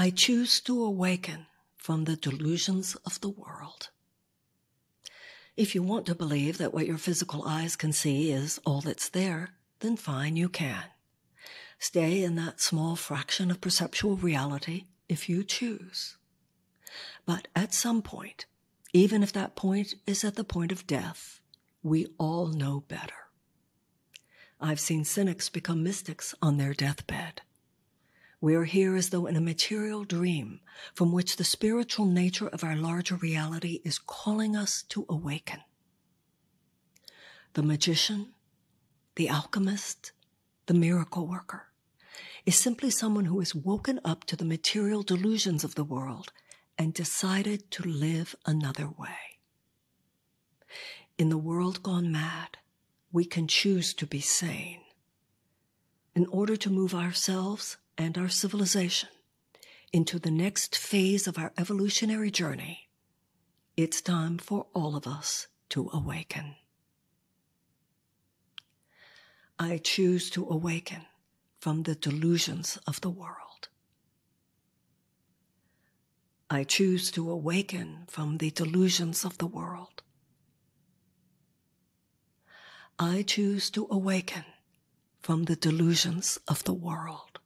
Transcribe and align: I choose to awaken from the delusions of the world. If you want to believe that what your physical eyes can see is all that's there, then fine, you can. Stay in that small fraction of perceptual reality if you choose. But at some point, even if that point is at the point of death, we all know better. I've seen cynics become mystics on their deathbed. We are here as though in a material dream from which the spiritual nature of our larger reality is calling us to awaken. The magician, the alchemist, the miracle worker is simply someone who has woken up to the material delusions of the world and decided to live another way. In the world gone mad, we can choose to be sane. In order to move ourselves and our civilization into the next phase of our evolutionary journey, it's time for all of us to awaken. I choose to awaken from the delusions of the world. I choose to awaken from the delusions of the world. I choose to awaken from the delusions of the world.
I 0.00 0.08
choose 0.08 0.62
to 0.62 0.82
awaken 0.82 1.44
from 1.76 2.04
the 2.04 2.16
delusions 2.16 2.94
of 3.04 3.20
the 3.20 3.28
world. 3.28 3.90
If 5.58 5.74
you 5.74 5.82
want 5.82 6.06
to 6.06 6.14
believe 6.14 6.56
that 6.56 6.72
what 6.72 6.86
your 6.86 6.96
physical 6.96 7.44
eyes 7.46 7.76
can 7.76 7.92
see 7.92 8.32
is 8.32 8.58
all 8.64 8.80
that's 8.80 9.10
there, 9.10 9.50
then 9.80 9.98
fine, 9.98 10.36
you 10.36 10.48
can. 10.48 10.84
Stay 11.78 12.24
in 12.24 12.34
that 12.36 12.62
small 12.62 12.96
fraction 12.96 13.50
of 13.50 13.60
perceptual 13.60 14.16
reality 14.16 14.84
if 15.06 15.28
you 15.28 15.44
choose. 15.44 16.16
But 17.26 17.48
at 17.54 17.74
some 17.74 18.00
point, 18.00 18.46
even 18.94 19.22
if 19.22 19.34
that 19.34 19.54
point 19.54 19.96
is 20.06 20.24
at 20.24 20.34
the 20.34 20.44
point 20.44 20.72
of 20.72 20.86
death, 20.86 21.42
we 21.82 22.06
all 22.16 22.46
know 22.46 22.84
better. 22.88 23.28
I've 24.58 24.80
seen 24.80 25.04
cynics 25.04 25.50
become 25.50 25.82
mystics 25.82 26.34
on 26.40 26.56
their 26.56 26.72
deathbed. 26.72 27.42
We 28.40 28.54
are 28.54 28.64
here 28.64 28.96
as 28.96 29.10
though 29.10 29.26
in 29.26 29.36
a 29.36 29.40
material 29.40 30.04
dream 30.04 30.60
from 30.94 31.12
which 31.12 31.36
the 31.36 31.44
spiritual 31.44 32.06
nature 32.06 32.48
of 32.48 32.64
our 32.64 32.76
larger 32.76 33.16
reality 33.16 33.80
is 33.84 33.98
calling 33.98 34.56
us 34.56 34.82
to 34.84 35.04
awaken. 35.08 35.60
The 37.52 37.62
magician, 37.62 38.32
the 39.16 39.28
alchemist, 39.28 40.12
the 40.66 40.74
miracle 40.74 41.26
worker 41.26 41.66
is 42.46 42.56
simply 42.56 42.90
someone 42.90 43.26
who 43.26 43.40
has 43.40 43.54
woken 43.54 44.00
up 44.04 44.24
to 44.24 44.36
the 44.36 44.44
material 44.44 45.02
delusions 45.02 45.62
of 45.62 45.74
the 45.74 45.84
world 45.84 46.32
and 46.78 46.94
decided 46.94 47.70
to 47.72 47.82
live 47.82 48.34
another 48.46 48.88
way. 48.88 49.38
In 51.18 51.28
the 51.28 51.36
world 51.36 51.82
gone 51.82 52.10
mad, 52.10 52.56
we 53.12 53.26
can 53.26 53.46
choose 53.46 53.92
to 53.94 54.06
be 54.06 54.20
sane. 54.20 54.80
In 56.14 56.26
order 56.26 56.56
to 56.56 56.70
move 56.70 56.94
ourselves 56.94 57.76
and 58.00 58.16
our 58.16 58.30
civilization 58.30 59.10
into 59.92 60.18
the 60.18 60.30
next 60.30 60.74
phase 60.74 61.26
of 61.26 61.36
our 61.36 61.52
evolutionary 61.58 62.30
journey, 62.30 62.88
it's 63.76 64.00
time 64.00 64.38
for 64.38 64.68
all 64.72 64.96
of 64.96 65.06
us 65.06 65.48
to 65.68 65.90
awaken. 65.92 66.56
I 69.58 69.76
choose 69.76 70.30
to 70.30 70.48
awaken 70.48 71.02
from 71.58 71.82
the 71.82 71.94
delusions 71.94 72.78
of 72.86 73.02
the 73.02 73.10
world. 73.10 73.68
I 76.48 76.64
choose 76.64 77.10
to 77.10 77.30
awaken 77.30 78.06
from 78.08 78.38
the 78.38 78.50
delusions 78.50 79.26
of 79.26 79.36
the 79.36 79.46
world. 79.46 80.02
I 82.98 83.20
choose 83.20 83.68
to 83.72 83.86
awaken 83.90 84.46
from 85.20 85.44
the 85.44 85.56
delusions 85.56 86.38
of 86.48 86.64
the 86.64 86.72
world. 86.72 87.39